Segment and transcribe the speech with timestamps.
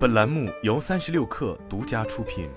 [0.00, 2.48] 本栏目由三十六氪独家出品。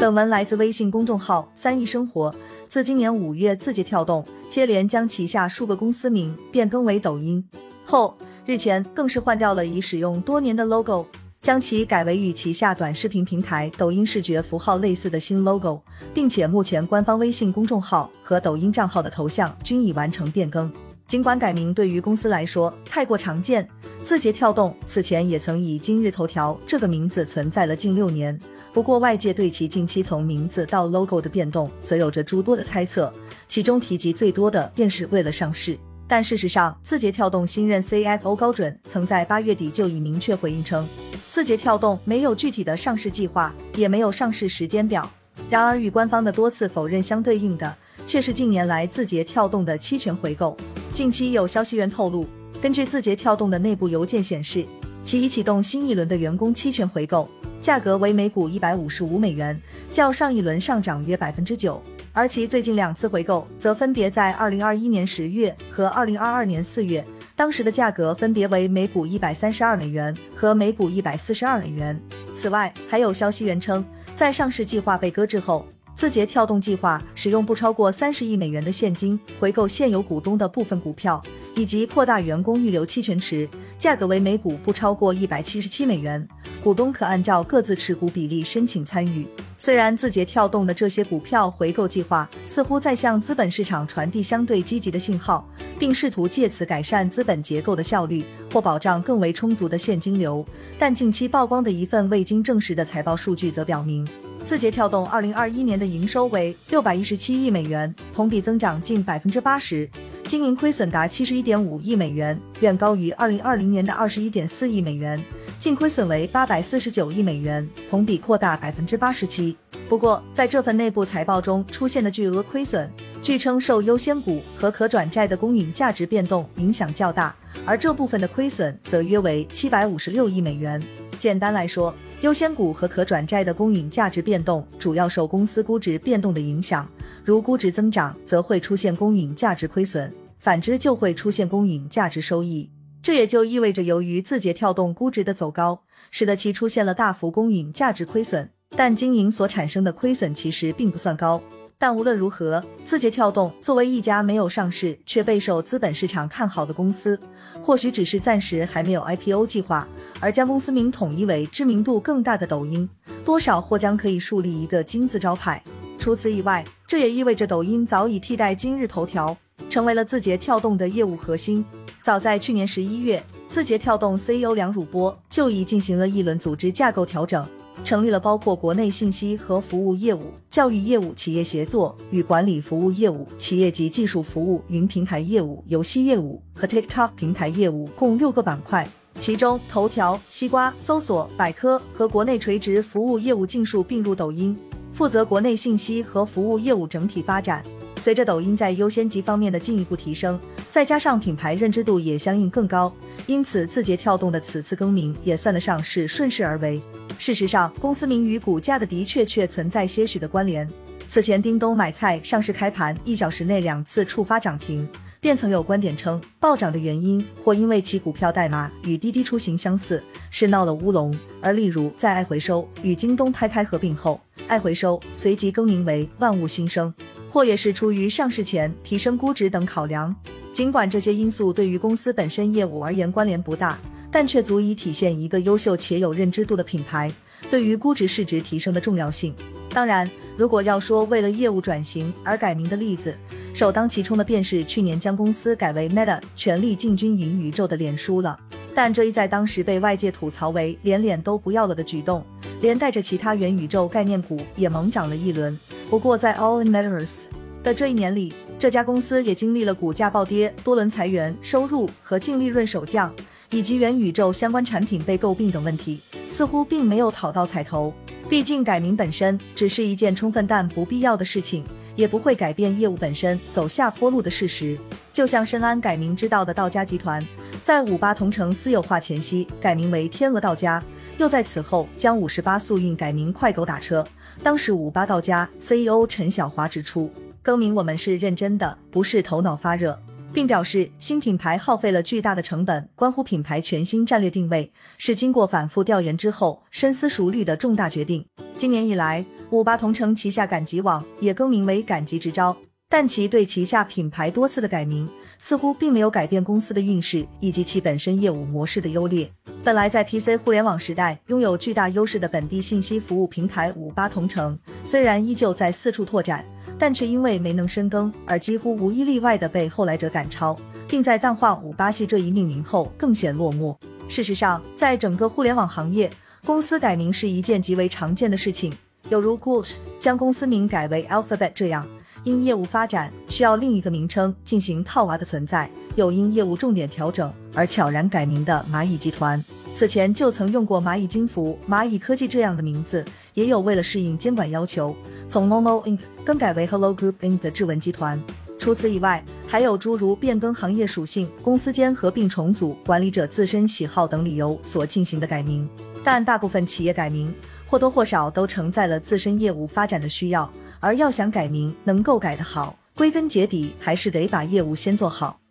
[0.00, 2.32] 本文来自微信公众号“三亿生活”。
[2.70, 7.44] 自今年五月，字节跳动接连将旗下数个公司名变更为抖音
[7.84, 11.04] 后，日前更是换掉了已使用多年的 logo，
[11.40, 15.82] 将其改为与旗下短视频平台抖音视觉符号类似的新 logo，
[16.14, 20.72] 并且目前官方微信公众号和抖音账号的头像均已完成变更。
[21.12, 23.68] 尽管改名对于公司来说太过常见，
[24.02, 28.40] 字节跳动此前也曾以今日头条这个名字存在了近六年。
[28.72, 33.12] 不过外界对其近期从名字到 logo 的变动，则有着诸多的猜测，
[33.46, 35.76] 其中提及最多的便是为了上市。
[36.08, 40.88] 但事实上，字节跳动新任 CFO 高准曾在八月底就已明确回应称，
[41.28, 45.06] 字节跳动没有具体的上市计划，也没有上市时间表。
[45.50, 50.56] 然而与官方的多次否认相对应的，却是近年来字节跳动的期权回购。
[50.92, 52.26] 近期有消息源透露，
[52.60, 54.66] 根据字节跳动的内部邮件显示，
[55.02, 57.26] 其已启动新一轮的员工期权回购，
[57.62, 59.58] 价格为每股一百五十五美元，
[59.90, 61.82] 较上一轮上涨约百分之九。
[62.12, 67.02] 而其最近两次回购，则分别在二零二一年十月和二零二二年四月，
[67.34, 71.98] 当时的价格分别为每股一百三十二美元和每股一百四十二美元。
[72.34, 73.82] 此外，还有消息源称，
[74.14, 75.66] 在上市计划被搁置后。
[75.94, 81.22] 字节跳动计划使用不超过三十亿美元的现金回购现有股东的部分股票，
[81.54, 83.48] 以及扩大员工预留期权池，
[83.78, 86.26] 价格为每股不超过一百七十七美元。
[86.62, 89.26] 股东可按照各自持股比例申请参与。
[89.58, 95.48] 虽然字节跳动的这些股票回购计划似乎在向资本市场传递相对积极的信号，
[95.78, 100.44] 并试图借此改善资本结构的效率或保障更为充足的现金流，
[100.78, 104.06] 但近期曝光的一份未经证实的财报数据则表明。
[104.44, 109.88] 字节跳动二零二一年的营收为六百一十七亿美元，同比增长近百分之八十，
[110.24, 115.22] 经营亏损达七十一点五亿美元，远高于二零二零年的二十一点四亿美元，
[115.58, 119.56] 净亏损为八百四十九亿美元，同比扩大百分之八十七。
[119.88, 122.90] 不过，在这份内部财报中出现的巨额亏损，
[123.22, 130.82] 据称受优先股和可转债的公允价值变动影响较大，而这部分的亏损则约为七百五十六亿美元。
[131.18, 136.88] 简单来说，优先股和可转债的公允价值变动主要受公司估值变动的影响，
[137.24, 142.70] 如估值增长，则会出现公允价值亏损；反之，就会出现公允价值收益。
[143.02, 145.82] 这也就意味着，由于字节跳动估值的走高，
[146.12, 151.42] 使得其出现了大幅公允价值亏损，但经营所产生的亏损其实并不算高。
[151.82, 157.18] 但无论如何，字节跳动作为一家没有上市却备受资本市场看好的公司，
[157.60, 159.88] 或许只是暂时还没有 IPO 计划，
[160.20, 162.88] 而将公司名统一为知名度更大的抖音，
[163.24, 165.60] 多少或将可以树立一个金字招牌。
[165.98, 169.36] 除此以外，这也意味着抖音早已替代今日头条，
[169.68, 171.64] 成为了字节跳动的业务核心。
[172.00, 177.44] 早在去年十一月，字节跳动 CEO 梁汝波就已进行了一轮组织架构调整。
[177.84, 188.88] 成立了包括国内信息和服务业务、教育业务、企业协作与管理服务业务、企业及技术服务、云平台业务、游戏业务和 TikTok 平台业务共六个板块，
[189.18, 194.56] 其中头条、西瓜、搜索、百科和国内垂直服务业务尽数并入抖音，
[194.92, 197.62] 负责国内信息和服务业务整体发展。
[197.98, 200.38] 随着抖音在优先级方面的进一步提升，
[200.72, 202.90] 再加上品牌认知度也相应更高，
[203.26, 206.80] 因此字节跳动的此次更名也算得上是顺势而为。
[207.18, 210.66] 事实上，公司名与股价的的确确存在些许的关联。
[211.06, 214.88] 此前，叮咚买菜上市开盘一小时内两次触发涨停，
[215.20, 221.14] 便曾有观点称暴涨的原因或因为其股票代码与滴滴出行相似，是闹了乌龙。
[221.42, 224.18] 而例如在爱回收与京东拍拍合并后，
[224.48, 226.92] 爱回收随即更名为万物新生，
[227.32, 230.14] 或也是出于上市前提升估值等考量。
[230.52, 233.78] 尽管这些因素对于公司本身业务而言关联不大。
[234.14, 237.10] 但却足以体现一个优秀且有认知度的品牌
[237.50, 239.34] 对于估值市值提升的重要性。
[239.70, 243.16] 当然，如果要说为了业务转型而改名的例子，
[243.54, 248.38] 首当其冲的便是去年将公司改为 Meta，全力进军云宇宙的脸书了。
[248.74, 252.22] 但这一在当时被外界吐槽为连脸都不要了的举动，
[252.60, 255.58] 连带着其他元宇宙概念股也猛涨了一轮。
[255.92, 257.24] 不过在 All in Matters
[257.62, 263.14] 的这一年里，这家公司也经历了股价暴跌、多轮裁员、收入和净利润首降。
[263.50, 267.92] 以及元宇宙相关产品被诟病等问题，似乎并没有讨到彩头。
[268.26, 271.62] 毕竟改名本身只是一件充分但不必要的事情，
[271.94, 274.78] 也不会改变业务本身走下坡路的事实。
[275.12, 277.22] 就像深谙改名之道的道家集团，
[277.62, 280.82] 在五八同城私有化前夕改名为天鹅道家，
[281.18, 284.02] 又在此后将五十八速运改名快狗打车。
[284.42, 287.08] 当时五八道家 CEO 陈小华指出，
[287.42, 289.96] 更名我们是认真的，不是头脑发热。
[290.32, 298.24] 并表示新品牌耗费了巨大的成本，关乎品牌全新战略定位，是经过反复调研之后深思熟虑的重大决定。
[298.56, 302.56] 今年以来，五八同城旗下赶集网也更名为赶集直招，
[302.88, 305.06] 但其对旗下品牌多次的改名，
[305.38, 309.30] 似乎并没有改变公司的运势以及其本身业务模式的优劣。
[309.64, 316.44] 本来在 PC 互联网时代拥有巨大优势的本地信息服务平台五八同城，虽然依旧在四处拓展，
[316.76, 323.76] 但却因为没能深耕而几乎无一例外的被后来者赶超，并在淡化五八系这一命名后更显落寞。
[324.08, 326.10] 事实上，在整个互联网行业，
[326.44, 328.72] 公司改名是一件极为常见的事情，
[329.10, 331.86] 有如 Google 将公司名改为 Alphabet 这样，
[332.24, 335.70] 因业务发展需要另一个名称进行套娃的存在。
[335.94, 339.42] 又因业务重点调整而悄然改名的蚂蚁集团，
[339.74, 343.04] 此前就曾用过蚂蚁金服、蚂蚁科技这样的名字，
[343.34, 344.94] 也有为了适应监管要求，
[345.28, 348.22] 从 Momo Inc 更改为 Hello Group Inc 的智文集团。
[348.58, 355.68] 除此以外，还有诸如变更行业属性、公司间合并重组、管理者自身喜好等理由所进行的改名。
[356.04, 357.34] 但大部分企业改名
[357.66, 360.48] 或多或少都承载了自身业务发展的需要，
[360.78, 365.41] 而要想改名能够改得好，归根结底还是得把业务先做好。